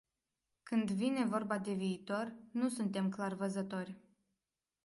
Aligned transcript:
Când 0.63 0.91
vine 0.91 1.25
vorba 1.25 1.57
de 1.57 1.73
viitor, 1.73 2.35
nu 2.51 2.69
suntem 2.69 3.09
clarvăzători. 3.09 3.95